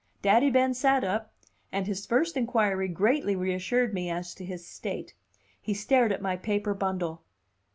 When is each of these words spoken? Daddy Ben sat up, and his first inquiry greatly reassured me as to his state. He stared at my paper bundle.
Daddy 0.23 0.49
Ben 0.49 0.73
sat 0.73 1.03
up, 1.03 1.31
and 1.71 1.85
his 1.85 2.07
first 2.07 2.35
inquiry 2.35 2.87
greatly 2.87 3.35
reassured 3.35 3.93
me 3.93 4.09
as 4.09 4.33
to 4.33 4.43
his 4.43 4.67
state. 4.67 5.13
He 5.61 5.75
stared 5.75 6.11
at 6.11 6.23
my 6.23 6.37
paper 6.37 6.73
bundle. 6.73 7.21